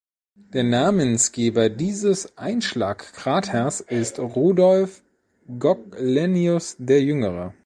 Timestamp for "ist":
3.81-4.17